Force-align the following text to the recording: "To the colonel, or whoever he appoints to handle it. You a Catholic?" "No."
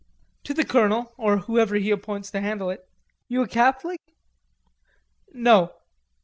"To 0.45 0.55
the 0.55 0.65
colonel, 0.65 1.13
or 1.15 1.37
whoever 1.37 1.75
he 1.75 1.91
appoints 1.91 2.31
to 2.31 2.41
handle 2.41 2.71
it. 2.71 2.89
You 3.27 3.43
a 3.43 3.47
Catholic?" 3.47 3.99
"No." 5.31 5.73